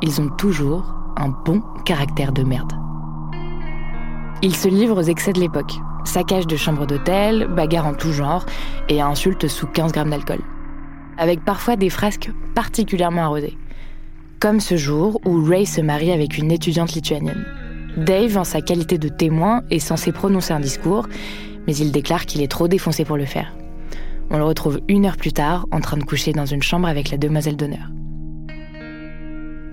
ils 0.02 0.20
ont 0.20 0.28
toujours 0.28 0.94
un 1.16 1.28
bon 1.28 1.62
caractère 1.84 2.32
de 2.32 2.42
merde. 2.42 2.72
Ils 4.42 4.56
se 4.56 4.68
livrent 4.68 4.98
aux 4.98 5.02
excès 5.02 5.32
de 5.32 5.40
l'époque. 5.40 5.74
Saccage 6.04 6.46
de 6.46 6.56
chambres 6.56 6.86
d'hôtel, 6.86 7.48
bagarres 7.48 7.86
en 7.86 7.94
tout 7.94 8.12
genre 8.12 8.46
et 8.88 9.00
insultes 9.00 9.48
sous 9.48 9.66
15 9.66 9.92
grammes 9.92 10.10
d'alcool. 10.10 10.40
Avec 11.18 11.44
parfois 11.44 11.76
des 11.76 11.90
frasques 11.90 12.30
particulièrement 12.54 13.22
arrosées. 13.22 13.56
Comme 14.40 14.60
ce 14.60 14.76
jour 14.76 15.20
où 15.24 15.42
Ray 15.44 15.66
se 15.66 15.80
marie 15.80 16.12
avec 16.12 16.36
une 16.38 16.52
étudiante 16.52 16.92
lituanienne. 16.92 17.44
Dave, 17.96 18.36
en 18.36 18.44
sa 18.44 18.60
qualité 18.60 18.98
de 18.98 19.08
témoin, 19.08 19.62
est 19.70 19.78
censé 19.78 20.12
prononcer 20.12 20.52
un 20.52 20.60
discours, 20.60 21.08
mais 21.66 21.76
il 21.76 21.92
déclare 21.92 22.26
qu'il 22.26 22.42
est 22.42 22.50
trop 22.50 22.68
défoncé 22.68 23.04
pour 23.04 23.16
le 23.16 23.24
faire. 23.24 23.54
On 24.30 24.38
le 24.38 24.44
retrouve 24.44 24.80
une 24.88 25.06
heure 25.06 25.16
plus 25.16 25.32
tard 25.32 25.66
en 25.70 25.80
train 25.80 25.96
de 25.96 26.04
coucher 26.04 26.32
dans 26.32 26.46
une 26.46 26.62
chambre 26.62 26.88
avec 26.88 27.10
la 27.10 27.18
demoiselle 27.18 27.56
d'honneur. 27.56 27.90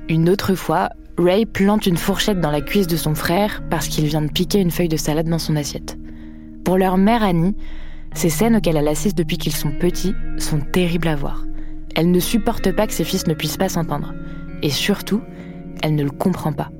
Une 0.07 0.29
autre 0.29 0.55
fois, 0.55 0.89
Ray 1.17 1.45
plante 1.45 1.85
une 1.85 1.97
fourchette 1.97 2.39
dans 2.39 2.51
la 2.51 2.61
cuisse 2.61 2.87
de 2.87 2.97
son 2.97 3.15
frère 3.15 3.63
parce 3.69 3.87
qu'il 3.87 4.05
vient 4.05 4.21
de 4.21 4.31
piquer 4.31 4.59
une 4.59 4.71
feuille 4.71 4.89
de 4.89 4.97
salade 4.97 5.27
dans 5.27 5.39
son 5.39 5.55
assiette. 5.55 5.97
Pour 6.71 6.77
leur 6.77 6.97
mère 6.97 7.21
Annie, 7.21 7.57
ces 8.13 8.29
scènes 8.29 8.55
auxquelles 8.55 8.77
elle 8.77 8.87
assiste 8.87 9.17
depuis 9.17 9.37
qu'ils 9.37 9.51
sont 9.51 9.73
petits 9.77 10.15
sont 10.37 10.61
terribles 10.61 11.09
à 11.09 11.17
voir. 11.17 11.45
Elle 11.97 12.11
ne 12.11 12.19
supporte 12.21 12.71
pas 12.71 12.87
que 12.87 12.93
ses 12.93 13.03
fils 13.03 13.27
ne 13.27 13.33
puissent 13.33 13.57
pas 13.57 13.67
s'entendre. 13.67 14.13
Et 14.63 14.69
surtout, 14.69 15.19
elle 15.83 15.95
ne 15.95 16.03
le 16.05 16.11
comprend 16.11 16.53
pas. 16.53 16.71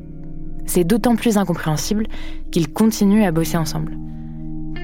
C'est 0.65 0.85
d'autant 0.85 1.17
plus 1.17 1.37
incompréhensible 1.37 2.07
qu'ils 2.53 2.71
continuent 2.71 3.25
à 3.25 3.33
bosser 3.33 3.57
ensemble. 3.57 3.97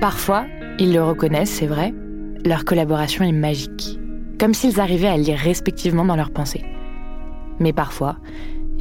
Parfois, 0.01 0.45
ils 0.77 0.91
le 0.91 1.01
reconnaissent, 1.01 1.51
c'est 1.51 1.67
vrai, 1.67 1.93
leur 2.43 2.65
collaboration 2.65 3.23
est 3.23 3.31
magique, 3.31 3.97
comme 4.37 4.53
s'ils 4.53 4.81
arrivaient 4.81 5.07
à 5.07 5.15
lire 5.15 5.37
respectivement 5.37 6.03
dans 6.03 6.17
leurs 6.17 6.31
pensées. 6.31 6.65
Mais 7.61 7.71
parfois, 7.71 8.17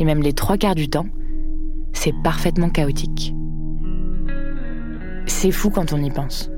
et 0.00 0.04
même 0.04 0.23
les 0.23 0.33
trois 0.33 0.56
quarts 0.56 0.75
du 0.75 0.88
temps, 0.88 1.06
c'est 1.92 2.14
parfaitement 2.25 2.71
chaotique. 2.71 3.33
C'est 5.26 5.50
fou 5.50 5.71
quand 5.71 5.92
on 5.92 6.02
y 6.02 6.11
pense. 6.11 6.50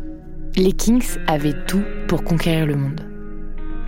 Les 0.57 0.73
Kings 0.73 1.17
avaient 1.27 1.57
tout 1.67 1.83
pour 2.07 2.23
conquérir 2.23 2.67
le 2.67 2.77
monde. 2.77 3.01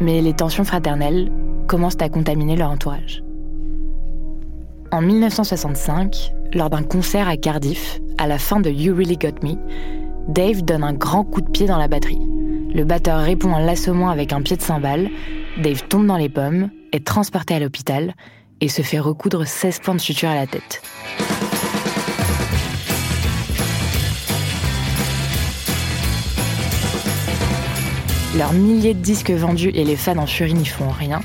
Mais 0.00 0.20
les 0.20 0.32
tensions 0.32 0.64
fraternelles 0.64 1.30
commencent 1.68 2.00
à 2.00 2.08
contaminer 2.08 2.56
leur 2.56 2.70
entourage. 2.70 3.22
En 4.92 5.02
1965, 5.02 6.32
lors 6.54 6.70
d'un 6.70 6.82
concert 6.82 7.28
à 7.28 7.36
Cardiff, 7.36 8.00
à 8.18 8.26
la 8.26 8.38
fin 8.38 8.60
de 8.60 8.70
You 8.70 8.94
Really 8.94 9.16
Got 9.16 9.44
Me, 9.46 9.54
Dave 10.28 10.62
donne 10.62 10.82
un 10.82 10.94
grand 10.94 11.24
coup 11.24 11.40
de 11.40 11.50
pied 11.50 11.66
dans 11.66 11.78
la 11.78 11.88
batterie. 11.88 12.20
Le 12.74 12.84
batteur 12.84 13.20
répond 13.20 13.52
en 13.52 13.58
l'assommant 13.58 14.10
avec 14.10 14.32
un 14.32 14.42
pied 14.42 14.56
de 14.56 14.62
cymbale. 14.62 15.10
Dave 15.58 15.82
tombe 15.88 16.06
dans 16.06 16.16
les 16.16 16.28
pommes, 16.28 16.70
est 16.92 17.04
transporté 17.04 17.54
à 17.54 17.60
l'hôpital 17.60 18.14
et 18.60 18.68
se 18.68 18.82
fait 18.82 19.00
recoudre 19.00 19.46
16 19.46 19.80
points 19.80 19.94
de 19.94 20.00
suture 20.00 20.28
à 20.28 20.34
la 20.34 20.46
tête. 20.46 20.82
Leurs 28.36 28.52
milliers 28.52 28.94
de 28.94 29.00
disques 29.00 29.32
vendus 29.32 29.72
et 29.74 29.82
les 29.82 29.96
fans 29.96 30.16
en 30.16 30.26
furie 30.26 30.54
n'y 30.54 30.64
font 30.64 30.88
rien. 30.88 31.20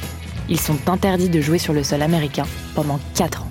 Ils 0.49 0.59
sont 0.59 0.89
interdits 0.89 1.29
de 1.29 1.39
jouer 1.39 1.59
sur 1.59 1.71
le 1.71 1.83
sol 1.83 2.01
américain 2.01 2.45
pendant 2.73 2.99
4 3.13 3.43
ans. 3.43 3.47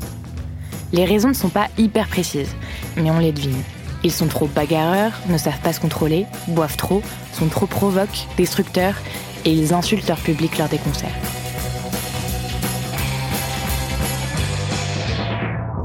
Les 0.92 1.04
raisons 1.04 1.28
ne 1.28 1.34
sont 1.34 1.50
pas 1.50 1.68
hyper 1.78 2.08
précises, 2.08 2.54
mais 2.96 3.12
on 3.12 3.20
les 3.20 3.30
devine. 3.30 3.62
Ils 4.02 4.10
sont 4.10 4.26
trop 4.26 4.48
bagarreurs, 4.48 5.12
ne 5.28 5.38
savent 5.38 5.60
pas 5.60 5.72
se 5.72 5.78
contrôler, 5.78 6.26
boivent 6.48 6.76
trop, 6.76 7.00
sont 7.32 7.46
trop 7.46 7.66
provoques, 7.66 8.26
destructeurs, 8.36 8.96
et 9.44 9.52
ils 9.52 9.72
insultent 9.72 10.08
leur 10.08 10.18
public 10.18 10.58
lors 10.58 10.68
des 10.68 10.78
concerts. 10.78 11.14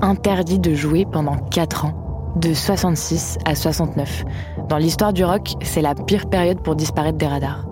Interdit 0.01 0.57
de 0.57 0.73
jouer 0.73 1.05
pendant 1.11 1.37
4 1.37 1.85
ans, 1.85 2.33
de 2.35 2.51
66 2.51 3.37
à 3.45 3.53
69. 3.53 4.25
Dans 4.69 4.77
l'histoire 4.77 5.13
du 5.13 5.25
rock, 5.25 5.55
c'est 5.63 5.81
la 5.81 5.95
pire 5.95 6.29
période 6.29 6.61
pour 6.61 6.75
disparaître 6.75 7.17
des 7.17 7.25
radars. 7.25 7.65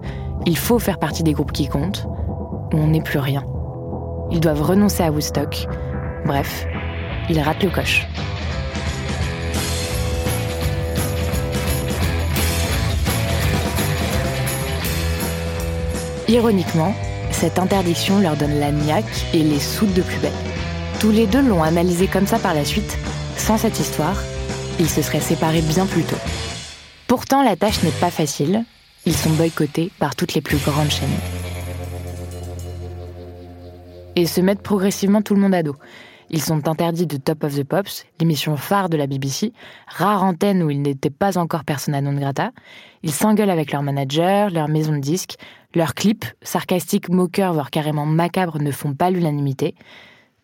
Il 0.48 0.58
faut 0.58 0.80
faire 0.80 0.98
partie 0.98 1.22
des 1.22 1.34
groupes 1.34 1.52
qui 1.52 1.68
comptent, 1.68 2.08
ou 2.74 2.78
on 2.78 2.88
n'est 2.88 3.04
plus 3.04 3.20
rien. 3.20 3.44
Ils 4.32 4.40
doivent 4.40 4.64
renoncer 4.64 5.04
à 5.04 5.12
Woodstock. 5.12 5.68
Bref, 6.26 6.66
ils 7.30 7.40
ratent 7.40 7.62
le 7.62 7.70
coche. 7.70 8.08
Ironiquement, 16.28 16.96
cette 17.30 17.60
interdiction 17.60 18.20
leur 18.20 18.36
donne 18.38 18.60
la 18.60 18.72
niaque 18.72 19.28
et 19.36 19.44
les 19.44 19.60
soude 19.60 19.94
de 19.94 20.02
plus 20.02 20.20
belle. 20.20 20.32
Tous 21.00 21.12
les 21.12 21.28
deux 21.28 21.44
l'ont 21.44 21.62
analysé 21.62 22.08
comme 22.08 22.26
ça 22.26 22.40
par 22.40 22.56
la 22.56 22.66
suite. 22.66 22.98
Sans 23.38 23.60
cette 23.60 23.80
histoire, 23.80 24.18
ils 24.80 24.90
se 24.90 25.04
seraient 25.04 25.20
séparés 25.20 25.62
bien 25.62 25.86
plus 25.86 26.04
tôt. 26.04 26.18
Pourtant, 27.08 27.42
la 27.42 27.56
tâche 27.56 27.84
n'est 27.84 27.92
pas 27.92 28.12
facile. 28.12 28.66
Ils 29.06 29.16
sont 29.16 29.30
boycottés 29.32 29.92
par 29.98 30.16
toutes 30.16 30.34
les 30.34 30.42
plus 30.42 30.58
grandes 30.58 30.90
chaînes. 30.90 31.08
Et 34.18 34.26
se 34.26 34.42
mettent 34.42 34.62
progressivement 34.62 35.22
tout 35.22 35.34
le 35.34 35.40
monde 35.40 35.56
à 35.56 35.64
dos. 35.64 35.76
Ils 36.30 36.42
sont 36.42 36.68
interdits 36.68 37.08
de 37.08 37.16
Top 37.16 37.46
of 37.46 37.56
the 37.56 37.64
Pops, 37.64 38.06
l'émission 38.20 38.58
phare 38.58 38.90
de 38.90 38.98
la 38.98 39.08
BBC, 39.08 39.54
rare 39.88 40.24
antenne 40.24 40.62
où 40.62 40.70
ils 40.70 40.82
n'étaient 40.82 41.10
pas 41.10 41.38
encore 41.38 41.64
persona 41.64 42.02
non 42.02 42.14
grata. 42.14 42.52
Ils 43.04 43.14
s'engueulent 43.14 43.50
avec 43.50 43.72
leur 43.72 43.84
manager, 43.84 44.50
leur 44.50 44.68
maison 44.68 44.92
de 44.92 45.00
disques, 45.00 45.38
leurs 45.74 45.94
clips, 45.94 46.26
sarcastiques, 46.42 47.08
moqueurs, 47.08 47.54
voire 47.54 47.70
carrément 47.70 48.06
macabres, 48.06 48.60
ne 48.60 48.72
font 48.72 48.94
pas 48.94 49.12
l'unanimité. 49.12 49.76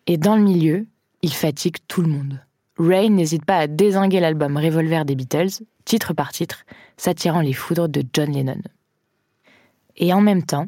Et 0.06 0.16
dans 0.16 0.36
le 0.36 0.42
milieu, 0.42 0.86
ils 1.20 1.34
fatiguent 1.34 1.84
tout 1.88 2.00
le 2.00 2.08
monde. 2.08 2.40
Ray 2.78 3.10
n'hésite 3.10 3.44
pas 3.44 3.58
à 3.58 3.66
désinguer 3.66 4.20
l'album 4.20 4.56
Revolver 4.56 5.04
des 5.04 5.14
Beatles, 5.14 5.64
titre 5.84 6.14
par 6.14 6.32
titre, 6.32 6.64
s'attirant 6.96 7.40
les 7.40 7.52
foudres 7.52 7.88
de 7.88 8.02
John 8.12 8.32
Lennon. 8.32 8.60
Et 9.96 10.12
en 10.12 10.20
même 10.20 10.42
temps, 10.42 10.66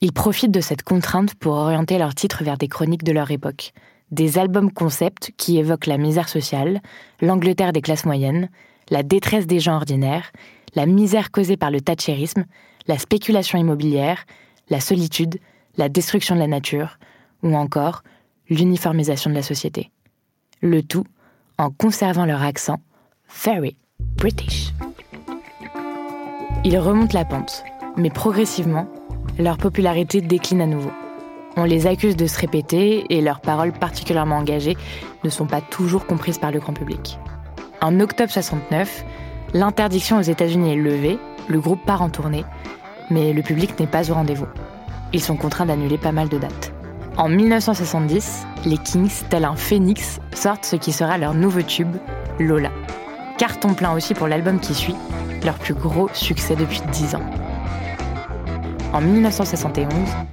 ils 0.00 0.12
profitent 0.12 0.52
de 0.52 0.60
cette 0.60 0.82
contrainte 0.82 1.34
pour 1.34 1.54
orienter 1.54 1.98
leurs 1.98 2.14
titres 2.14 2.42
vers 2.42 2.58
des 2.58 2.68
chroniques 2.68 3.04
de 3.04 3.12
leur 3.12 3.30
époque, 3.30 3.72
des 4.10 4.38
albums 4.38 4.72
concept 4.72 5.32
qui 5.36 5.58
évoquent 5.58 5.86
la 5.86 5.98
misère 5.98 6.28
sociale, 6.28 6.80
l'Angleterre 7.20 7.72
des 7.72 7.82
classes 7.82 8.04
moyennes, 8.04 8.48
la 8.90 9.02
détresse 9.02 9.46
des 9.46 9.60
gens 9.60 9.76
ordinaires, 9.76 10.32
la 10.74 10.86
misère 10.86 11.30
causée 11.30 11.56
par 11.56 11.70
le 11.70 11.80
thatchérisme, 11.80 12.44
la 12.86 12.98
spéculation 12.98 13.58
immobilière, 13.58 14.24
la 14.68 14.80
solitude, 14.80 15.38
la 15.76 15.88
destruction 15.88 16.34
de 16.34 16.40
la 16.40 16.46
nature, 16.46 16.98
ou 17.42 17.54
encore 17.54 18.02
l'uniformisation 18.48 19.30
de 19.30 19.34
la 19.34 19.42
société. 19.42 19.90
Le 20.60 20.82
tout 20.82 21.04
en 21.58 21.70
conservant 21.70 22.26
leur 22.26 22.42
accent 22.42 22.80
very 23.44 23.76
British. 24.16 24.72
Ils 26.64 26.78
remontent 26.78 27.18
la 27.18 27.24
pente, 27.24 27.64
mais 27.96 28.10
progressivement, 28.10 28.86
leur 29.38 29.58
popularité 29.58 30.20
décline 30.20 30.60
à 30.60 30.66
nouveau. 30.66 30.90
On 31.56 31.64
les 31.64 31.86
accuse 31.86 32.16
de 32.16 32.26
se 32.26 32.38
répéter 32.38 33.04
et 33.10 33.20
leurs 33.20 33.40
paroles 33.40 33.72
particulièrement 33.72 34.38
engagées 34.38 34.76
ne 35.24 35.30
sont 35.30 35.46
pas 35.46 35.60
toujours 35.60 36.06
comprises 36.06 36.38
par 36.38 36.50
le 36.50 36.60
grand 36.60 36.72
public. 36.72 37.18
En 37.80 38.00
octobre 38.00 38.30
69, 38.30 39.04
l'interdiction 39.54 40.18
aux 40.18 40.22
États-Unis 40.22 40.72
est 40.72 40.76
levée, 40.76 41.18
le 41.48 41.60
groupe 41.60 41.84
part 41.84 42.00
en 42.00 42.08
tournée, 42.08 42.44
mais 43.10 43.32
le 43.32 43.42
public 43.42 43.78
n'est 43.78 43.86
pas 43.86 44.10
au 44.10 44.14
rendez-vous. 44.14 44.46
Ils 45.12 45.20
sont 45.20 45.36
contraints 45.36 45.66
d'annuler 45.66 45.98
pas 45.98 46.12
mal 46.12 46.28
de 46.28 46.38
dates. 46.38 46.72
En 47.18 47.28
1970, 47.28 48.46
les 48.64 48.78
Kings, 48.78 49.24
tel 49.28 49.44
un 49.44 49.56
phénix, 49.56 50.20
sortent 50.32 50.64
ce 50.64 50.76
qui 50.76 50.92
sera 50.92 51.18
leur 51.18 51.34
nouveau 51.34 51.60
tube, 51.60 51.96
Lola. 52.38 52.70
Carton 53.42 53.74
plein 53.74 53.92
aussi 53.92 54.14
pour 54.14 54.28
l'album 54.28 54.60
qui 54.60 54.72
suit, 54.72 54.94
leur 55.44 55.58
plus 55.58 55.74
gros 55.74 56.08
succès 56.12 56.54
depuis 56.54 56.80
10 56.92 57.16
ans. 57.16 57.30
En 58.92 59.00
1971, 59.00 59.88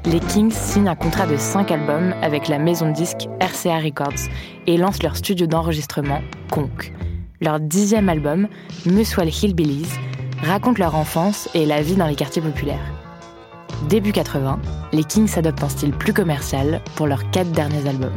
les 0.06 0.20
Kings 0.20 0.51
signent 0.51 0.89
un 0.89 0.96
contrat 0.96 1.25
de 1.25 1.36
5 1.36 1.72
albums 1.72 2.13
avec 2.22 2.48
la 2.48 2.60
maison 2.60 2.88
de 2.88 2.94
disques 2.94 3.28
RCA 3.42 3.80
Records 3.80 4.30
et 4.68 4.78
lancent 4.78 5.01
leur 5.01 5.18
studio 5.18 5.48
d'enregistrement, 5.48 6.22
Conk. 6.51 6.94
Leur 7.42 7.60
dixième 7.60 8.10
album, 8.10 8.48
les 8.86 9.44
Hillbillies, 9.44 9.89
racontent 10.44 10.78
leur 10.78 10.94
enfance 10.94 11.50
et 11.56 11.66
la 11.66 11.82
vie 11.82 11.96
dans 11.96 12.06
les 12.06 12.16
quartiers 12.16 12.44
populaires. 12.44 12.94
Début 13.89 14.12
80, 14.12 14.60
les 14.94 15.04
Kings 15.04 15.36
adoptent 15.36 15.63
un 15.63 15.70
style 15.70 15.94
plus 15.94 16.13
commercial 16.13 16.80
pour 16.94 17.08
leurs 17.08 17.32
quatre 17.32 17.51
derniers 17.54 17.89
albums 17.89 18.16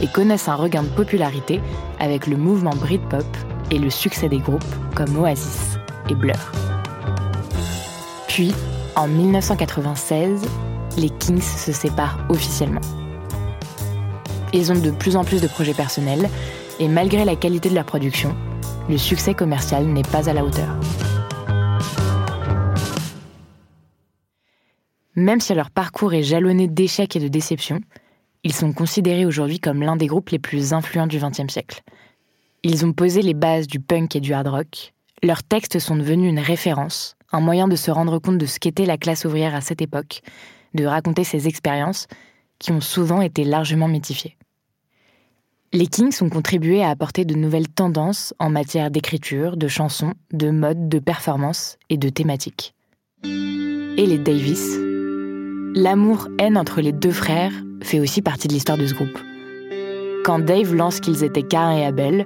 et 0.00 0.06
connaissent 0.06 0.48
un 0.48 0.54
regain 0.54 0.82
de 0.82 0.88
popularité 0.88 1.60
avec 1.98 2.26
le 2.26 2.38
mouvement 2.38 2.74
Britpop 2.74 3.26
et 3.70 3.78
le 3.78 3.90
succès 3.90 4.28
des 4.28 4.38
groupes 4.38 4.64
comme 4.94 5.16
Oasis 5.16 5.78
et 6.08 6.14
Blur. 6.14 6.36
Puis, 8.28 8.52
en 8.96 9.06
1996, 9.08 10.42
les 10.96 11.10
Kings 11.10 11.40
se 11.40 11.72
séparent 11.72 12.18
officiellement. 12.28 12.80
Ils 14.52 14.72
ont 14.72 14.78
de 14.78 14.90
plus 14.90 15.16
en 15.16 15.24
plus 15.24 15.40
de 15.40 15.46
projets 15.46 15.74
personnels 15.74 16.28
et 16.78 16.88
malgré 16.88 17.24
la 17.24 17.36
qualité 17.36 17.68
de 17.68 17.74
leur 17.74 17.84
production, 17.84 18.34
le 18.88 18.98
succès 18.98 19.34
commercial 19.34 19.86
n'est 19.86 20.02
pas 20.02 20.28
à 20.28 20.32
la 20.32 20.44
hauteur. 20.44 20.76
Même 25.16 25.40
si 25.40 25.54
leur 25.54 25.70
parcours 25.70 26.14
est 26.14 26.22
jalonné 26.22 26.66
d'échecs 26.66 27.14
et 27.14 27.20
de 27.20 27.28
déceptions, 27.28 27.80
ils 28.42 28.54
sont 28.54 28.72
considérés 28.72 29.26
aujourd'hui 29.26 29.60
comme 29.60 29.82
l'un 29.82 29.96
des 29.96 30.06
groupes 30.06 30.30
les 30.30 30.38
plus 30.38 30.72
influents 30.72 31.06
du 31.06 31.18
XXe 31.18 31.52
siècle. 31.52 31.82
Ils 32.62 32.84
ont 32.84 32.92
posé 32.92 33.22
les 33.22 33.32
bases 33.32 33.66
du 33.66 33.80
punk 33.80 34.16
et 34.16 34.20
du 34.20 34.34
hard 34.34 34.48
rock. 34.48 34.92
Leurs 35.22 35.42
textes 35.42 35.78
sont 35.78 35.96
devenus 35.96 36.28
une 36.28 36.38
référence, 36.38 37.16
un 37.32 37.40
moyen 37.40 37.68
de 37.68 37.76
se 37.76 37.90
rendre 37.90 38.18
compte 38.18 38.36
de 38.36 38.44
ce 38.44 38.58
qu'était 38.58 38.84
la 38.84 38.98
classe 38.98 39.24
ouvrière 39.24 39.54
à 39.54 39.62
cette 39.62 39.80
époque, 39.80 40.20
de 40.74 40.84
raconter 40.84 41.24
ses 41.24 41.48
expériences 41.48 42.06
qui 42.58 42.72
ont 42.72 42.82
souvent 42.82 43.22
été 43.22 43.44
largement 43.44 43.88
mythifiées. 43.88 44.36
Les 45.72 45.86
Kings 45.86 46.14
ont 46.20 46.28
contribué 46.28 46.82
à 46.82 46.90
apporter 46.90 47.24
de 47.24 47.34
nouvelles 47.34 47.68
tendances 47.68 48.34
en 48.38 48.50
matière 48.50 48.90
d'écriture, 48.90 49.56
de 49.56 49.68
chansons, 49.68 50.12
de 50.32 50.50
mode, 50.50 50.88
de 50.90 50.98
performance 50.98 51.78
et 51.88 51.96
de 51.96 52.10
thématiques. 52.10 52.74
Et 53.24 54.06
les 54.06 54.18
Davis? 54.18 54.76
L'amour-haine 55.74 56.58
entre 56.58 56.82
les 56.82 56.92
deux 56.92 57.12
frères 57.12 57.52
fait 57.82 58.00
aussi 58.00 58.20
partie 58.20 58.48
de 58.48 58.52
l'histoire 58.52 58.76
de 58.76 58.86
ce 58.86 58.94
groupe. 58.94 59.18
Quand 60.30 60.38
Dave 60.38 60.76
lance 60.76 61.00
qu'ils 61.00 61.24
étaient 61.24 61.42
Cain 61.42 61.72
et 61.72 61.84
Abel, 61.84 62.24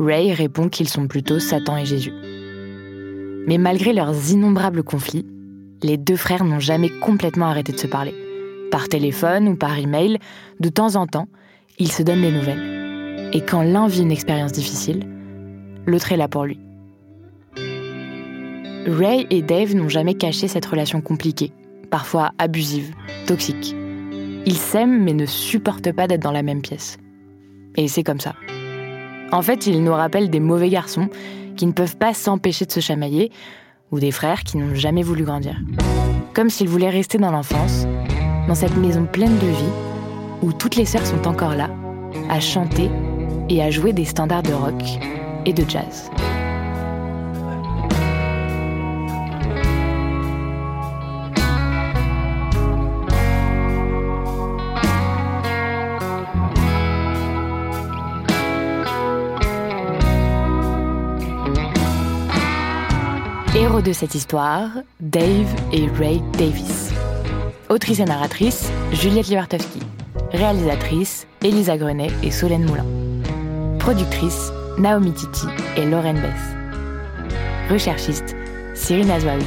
Ray 0.00 0.32
répond 0.32 0.68
qu'ils 0.68 0.88
sont 0.88 1.06
plutôt 1.06 1.38
Satan 1.38 1.76
et 1.76 1.84
Jésus. 1.84 2.12
Mais 3.46 3.58
malgré 3.58 3.92
leurs 3.92 4.32
innombrables 4.32 4.82
conflits, 4.82 5.24
les 5.84 5.96
deux 5.98 6.16
frères 6.16 6.42
n'ont 6.42 6.58
jamais 6.58 6.88
complètement 6.88 7.46
arrêté 7.46 7.70
de 7.70 7.78
se 7.78 7.86
parler. 7.86 8.12
Par 8.72 8.88
téléphone 8.88 9.46
ou 9.46 9.54
par 9.54 9.78
email, 9.78 10.18
de 10.58 10.68
temps 10.68 10.96
en 10.96 11.06
temps, 11.06 11.28
ils 11.78 11.92
se 11.92 12.02
donnent 12.02 12.22
des 12.22 12.32
nouvelles. 12.32 13.30
Et 13.32 13.40
quand 13.40 13.62
l'un 13.62 13.86
vit 13.86 14.02
une 14.02 14.10
expérience 14.10 14.50
difficile, 14.50 15.06
l'autre 15.86 16.10
est 16.10 16.16
là 16.16 16.26
pour 16.26 16.44
lui. 16.44 16.58
Ray 18.84 19.28
et 19.30 19.42
Dave 19.42 19.76
n'ont 19.76 19.88
jamais 19.88 20.14
caché 20.14 20.48
cette 20.48 20.66
relation 20.66 21.00
compliquée, 21.00 21.52
parfois 21.88 22.32
abusive, 22.38 22.92
toxique. 23.28 23.76
Ils 24.44 24.56
s'aiment 24.56 25.04
mais 25.04 25.14
ne 25.14 25.26
supportent 25.26 25.92
pas 25.92 26.08
d'être 26.08 26.24
dans 26.24 26.32
la 26.32 26.42
même 26.42 26.62
pièce. 26.62 26.98
Et 27.78 27.86
c'est 27.86 28.02
comme 28.02 28.20
ça. 28.20 28.34
En 29.30 29.40
fait, 29.40 29.66
ils 29.66 29.82
nous 29.82 29.94
rappellent 29.94 30.30
des 30.30 30.40
mauvais 30.40 30.68
garçons 30.68 31.08
qui 31.56 31.64
ne 31.64 31.72
peuvent 31.72 31.96
pas 31.96 32.12
s'empêcher 32.12 32.66
de 32.66 32.72
se 32.72 32.80
chamailler, 32.80 33.30
ou 33.90 34.00
des 34.00 34.10
frères 34.10 34.42
qui 34.42 34.58
n'ont 34.58 34.74
jamais 34.74 35.02
voulu 35.02 35.24
grandir. 35.24 35.56
Comme 36.34 36.50
s'ils 36.50 36.68
voulaient 36.68 36.90
rester 36.90 37.18
dans 37.18 37.30
l'enfance, 37.30 37.86
dans 38.48 38.54
cette 38.54 38.76
maison 38.76 39.06
pleine 39.06 39.38
de 39.38 39.46
vie, 39.46 39.72
où 40.42 40.52
toutes 40.52 40.76
les 40.76 40.84
sœurs 40.84 41.06
sont 41.06 41.26
encore 41.26 41.54
là, 41.54 41.70
à 42.28 42.40
chanter 42.40 42.90
et 43.48 43.62
à 43.62 43.70
jouer 43.70 43.92
des 43.92 44.04
standards 44.04 44.42
de 44.42 44.52
rock 44.52 44.82
et 45.46 45.52
de 45.52 45.64
jazz. 45.68 46.10
De 63.84 63.92
cette 63.92 64.16
histoire, 64.16 64.70
Dave 64.98 65.54
et 65.72 65.86
Ray 65.96 66.20
Davis. 66.36 66.90
Autrice 67.68 68.00
et 68.00 68.04
narratrice, 68.04 68.68
Juliette 68.92 69.28
Libartowski. 69.28 69.78
Réalisatrice, 70.32 71.28
Elisa 71.44 71.76
Grenet 71.76 72.10
et 72.24 72.32
Solène 72.32 72.64
Moulin. 72.64 72.84
Productrice, 73.78 74.50
Naomi 74.78 75.12
Titi 75.12 75.46
et 75.76 75.86
Lorraine 75.86 76.20
Bess. 76.20 77.70
Recherchiste, 77.70 78.34
Cyril 78.74 79.08
Azwaoui. 79.12 79.44